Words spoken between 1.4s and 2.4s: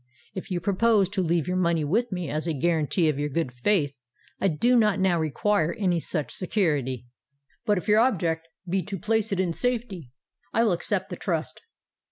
your money with me